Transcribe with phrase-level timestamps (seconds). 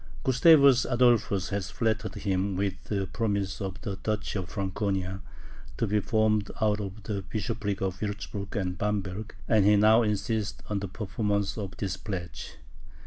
[0.23, 5.21] Gustavus Adolphus had flattered him with the promise of the Duchy of Franconia,
[5.77, 10.65] to be formed out of the Bishoprics of Wurtzburg and Bamberg, and he now insisted
[10.71, 12.55] on the performance of this pledge.